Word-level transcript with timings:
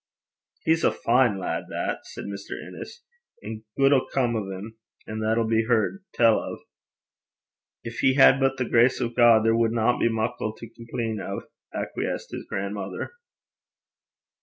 'He's 0.63 0.83
a 0.83 0.91
fine 0.91 1.37
lad, 1.37 1.65
that!' 1.69 2.07
said 2.07 2.25
Mr. 2.25 2.59
Innes; 2.59 3.03
'an' 3.43 3.63
guid 3.77 3.93
'll 3.93 4.07
come 4.11 4.35
o' 4.35 4.39
'm, 4.39 4.79
and 5.05 5.21
that 5.21 5.37
'll 5.37 5.47
be 5.47 5.65
heard 5.65 6.03
tell 6.11 6.39
o'.' 6.39 6.57
'Gin 7.85 7.93
he 7.99 8.15
had 8.15 8.39
but 8.39 8.57
the 8.57 8.65
grace 8.67 8.99
o' 8.99 9.09
God, 9.09 9.45
there 9.45 9.55
wadna 9.55 9.99
be 9.99 10.09
muckle 10.09 10.55
to 10.57 10.67
compleen 10.67 11.19
o',' 11.21 11.45
acquiesced 11.71 12.31
his 12.31 12.47
grandmother. 12.49 13.11